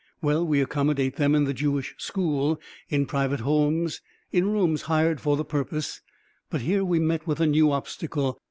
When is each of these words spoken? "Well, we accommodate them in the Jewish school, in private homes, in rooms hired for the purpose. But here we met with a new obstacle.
"Well, 0.19 0.43
we 0.47 0.61
accommodate 0.61 1.17
them 1.17 1.35
in 1.35 1.43
the 1.43 1.53
Jewish 1.53 1.93
school, 1.99 2.59
in 2.89 3.05
private 3.05 3.41
homes, 3.41 4.01
in 4.31 4.49
rooms 4.49 4.81
hired 4.89 5.21
for 5.21 5.37
the 5.37 5.45
purpose. 5.45 6.01
But 6.49 6.61
here 6.61 6.83
we 6.83 6.97
met 6.97 7.27
with 7.27 7.39
a 7.39 7.45
new 7.45 7.71
obstacle. 7.71 8.39